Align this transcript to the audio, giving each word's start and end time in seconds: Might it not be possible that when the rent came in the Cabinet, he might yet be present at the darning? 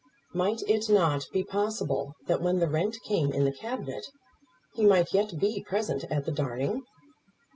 Might 0.33 0.63
it 0.67 0.89
not 0.89 1.27
be 1.31 1.43
possible 1.43 2.15
that 2.25 2.41
when 2.41 2.57
the 2.57 2.67
rent 2.67 2.97
came 3.05 3.31
in 3.31 3.45
the 3.45 3.51
Cabinet, 3.51 4.07
he 4.73 4.83
might 4.83 5.13
yet 5.13 5.37
be 5.39 5.63
present 5.67 6.05
at 6.05 6.25
the 6.25 6.31
darning? 6.31 6.81